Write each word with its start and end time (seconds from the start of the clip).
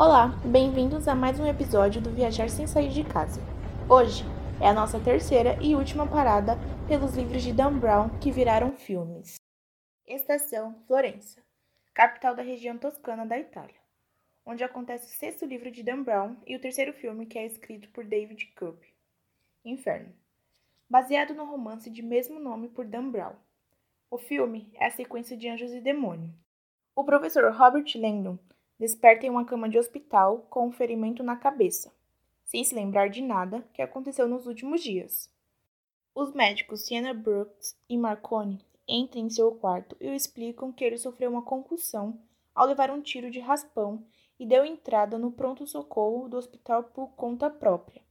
Olá, 0.00 0.28
bem-vindos 0.44 1.08
a 1.08 1.14
mais 1.16 1.40
um 1.40 1.46
episódio 1.48 2.00
do 2.00 2.12
Viajar 2.12 2.48
Sem 2.48 2.68
Sair 2.68 2.90
de 2.90 3.02
Casa. 3.02 3.40
Hoje 3.90 4.22
é 4.62 4.68
a 4.68 4.72
nossa 4.72 5.00
terceira 5.00 5.58
e 5.60 5.74
última 5.74 6.06
parada 6.06 6.56
pelos 6.86 7.16
livros 7.16 7.42
de 7.42 7.52
Dan 7.52 7.80
Brown 7.80 8.08
que 8.20 8.30
viraram 8.30 8.70
filmes. 8.76 9.40
Estação 10.06 10.80
Florença, 10.86 11.42
capital 11.92 12.36
da 12.36 12.44
região 12.44 12.78
toscana 12.78 13.26
da 13.26 13.40
Itália, 13.40 13.74
onde 14.46 14.62
acontece 14.62 15.06
o 15.06 15.18
sexto 15.18 15.44
livro 15.44 15.68
de 15.68 15.82
Dan 15.82 16.04
Brown 16.04 16.36
e 16.46 16.54
o 16.54 16.60
terceiro 16.60 16.92
filme 16.92 17.26
que 17.26 17.36
é 17.36 17.44
escrito 17.44 17.88
por 17.88 18.04
David 18.04 18.54
Cope, 18.56 18.94
Inferno, 19.64 20.14
baseado 20.88 21.34
no 21.34 21.44
romance 21.44 21.90
de 21.90 22.02
mesmo 22.02 22.38
nome 22.38 22.68
por 22.68 22.86
Dan 22.86 23.10
Brown. 23.10 23.34
O 24.08 24.16
filme 24.16 24.70
é 24.74 24.86
a 24.86 24.92
sequência 24.92 25.36
de 25.36 25.48
Anjos 25.48 25.72
e 25.72 25.80
Demônio. 25.80 26.32
O 26.94 27.02
professor 27.02 27.52
Robert 27.52 27.90
Langdon 27.96 28.38
desperta 28.78 29.26
em 29.26 29.30
uma 29.30 29.44
cama 29.44 29.68
de 29.68 29.78
hospital 29.78 30.46
com 30.48 30.68
um 30.68 30.72
ferimento 30.72 31.22
na 31.22 31.36
cabeça, 31.36 31.92
sem 32.44 32.62
se 32.62 32.74
lembrar 32.74 33.08
de 33.08 33.20
nada 33.20 33.66
que 33.74 33.82
aconteceu 33.82 34.28
nos 34.28 34.46
últimos 34.46 34.80
dias. 34.82 35.30
Os 36.14 36.32
médicos 36.32 36.86
Sienna 36.86 37.12
Brooks 37.12 37.76
e 37.88 37.98
Marconi 37.98 38.64
entram 38.86 39.22
em 39.22 39.30
seu 39.30 39.52
quarto 39.52 39.96
e 40.00 40.08
o 40.08 40.14
explicam 40.14 40.72
que 40.72 40.84
ele 40.84 40.96
sofreu 40.96 41.30
uma 41.30 41.42
concussão 41.42 42.18
ao 42.54 42.66
levar 42.66 42.90
um 42.90 43.00
tiro 43.00 43.30
de 43.30 43.40
raspão 43.40 44.04
e 44.38 44.46
deu 44.46 44.64
entrada 44.64 45.18
no 45.18 45.32
pronto-socorro 45.32 46.28
do 46.28 46.36
hospital 46.36 46.84
por 46.84 47.08
conta 47.10 47.50
própria. 47.50 48.02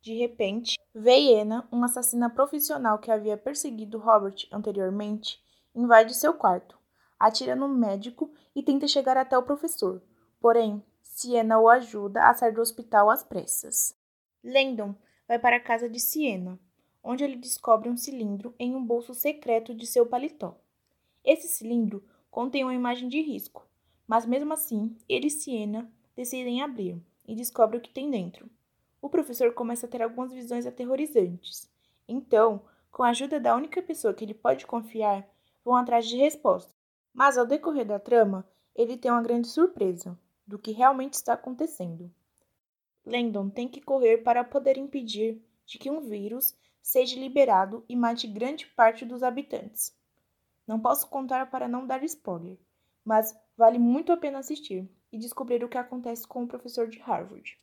De 0.00 0.14
repente, 0.14 0.78
Veiena, 0.94 1.66
uma 1.70 1.86
assassina 1.86 2.30
profissional 2.30 2.98
que 2.98 3.10
havia 3.10 3.36
perseguido 3.36 3.98
Robert 3.98 4.46
anteriormente, 4.52 5.40
invade 5.74 6.14
seu 6.14 6.32
quarto 6.32 6.78
atira 7.18 7.56
no 7.56 7.68
médico 7.68 8.30
e 8.54 8.62
tenta 8.62 8.86
chegar 8.88 9.16
até 9.16 9.36
o 9.36 9.42
professor. 9.42 10.02
Porém, 10.40 10.82
Siena 11.02 11.58
o 11.58 11.68
ajuda 11.68 12.28
a 12.28 12.34
sair 12.34 12.52
do 12.52 12.60
hospital 12.60 13.08
às 13.08 13.24
pressas. 13.24 13.96
Landon 14.44 14.94
vai 15.26 15.38
para 15.38 15.56
a 15.56 15.60
casa 15.60 15.88
de 15.88 15.98
Siena, 15.98 16.58
onde 17.02 17.24
ele 17.24 17.36
descobre 17.36 17.88
um 17.88 17.96
cilindro 17.96 18.54
em 18.58 18.74
um 18.74 18.84
bolso 18.84 19.14
secreto 19.14 19.74
de 19.74 19.86
seu 19.86 20.06
paletó. 20.06 20.58
Esse 21.24 21.48
cilindro 21.48 22.04
contém 22.30 22.64
uma 22.64 22.74
imagem 22.74 23.08
de 23.08 23.20
risco, 23.20 23.66
mas 24.06 24.26
mesmo 24.26 24.52
assim, 24.52 24.96
ele 25.08 25.28
e 25.28 25.30
Siena 25.30 25.90
decidem 26.14 26.62
abrir 26.62 27.02
e 27.26 27.34
descobre 27.34 27.78
o 27.78 27.80
que 27.80 27.90
tem 27.90 28.10
dentro. 28.10 28.48
O 29.00 29.08
professor 29.08 29.52
começa 29.54 29.86
a 29.86 29.88
ter 29.88 30.02
algumas 30.02 30.32
visões 30.32 30.66
aterrorizantes. 30.66 31.70
Então, 32.06 32.62
com 32.90 33.02
a 33.02 33.08
ajuda 33.08 33.40
da 33.40 33.56
única 33.56 33.82
pessoa 33.82 34.14
que 34.14 34.24
ele 34.24 34.34
pode 34.34 34.66
confiar, 34.66 35.28
vão 35.64 35.76
atrás 35.76 36.06
de 36.06 36.16
respostas. 36.16 36.75
Mas 37.16 37.38
ao 37.38 37.46
decorrer 37.46 37.86
da 37.86 37.98
trama, 37.98 38.46
ele 38.74 38.94
tem 38.94 39.10
uma 39.10 39.22
grande 39.22 39.48
surpresa 39.48 40.18
do 40.46 40.58
que 40.58 40.70
realmente 40.70 41.14
está 41.14 41.32
acontecendo. 41.32 42.12
Landon 43.06 43.48
tem 43.48 43.66
que 43.66 43.80
correr 43.80 44.18
para 44.18 44.44
poder 44.44 44.76
impedir 44.76 45.42
de 45.64 45.78
que 45.78 45.90
um 45.90 46.02
vírus 46.02 46.54
seja 46.82 47.18
liberado 47.18 47.82
e 47.88 47.96
mate 47.96 48.26
grande 48.26 48.66
parte 48.66 49.06
dos 49.06 49.22
habitantes. 49.22 49.96
Não 50.68 50.78
posso 50.78 51.08
contar 51.08 51.50
para 51.50 51.66
não 51.66 51.86
dar 51.86 52.04
spoiler, 52.04 52.58
mas 53.02 53.34
vale 53.56 53.78
muito 53.78 54.12
a 54.12 54.16
pena 54.18 54.40
assistir 54.40 54.86
e 55.10 55.16
descobrir 55.16 55.64
o 55.64 55.68
que 55.70 55.78
acontece 55.78 56.28
com 56.28 56.44
o 56.44 56.46
professor 56.46 56.86
de 56.86 56.98
Harvard. 56.98 57.58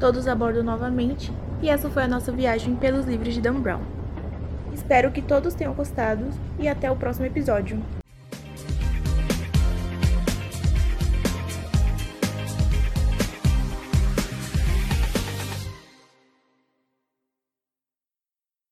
Todos 0.00 0.26
a 0.26 0.34
bordo 0.34 0.64
novamente, 0.64 1.30
e 1.62 1.68
essa 1.68 1.88
foi 1.88 2.02
a 2.02 2.08
nossa 2.08 2.32
viagem 2.32 2.74
pelos 2.74 3.06
livros 3.06 3.34
de 3.34 3.40
Dan 3.40 3.60
Brown. 3.60 3.82
Espero 4.72 5.12
que 5.12 5.22
todos 5.22 5.54
tenham 5.54 5.74
gostado 5.74 6.24
e 6.58 6.66
até 6.66 6.90
o 6.90 6.98
próximo 6.98 7.26
episódio. 7.26 7.80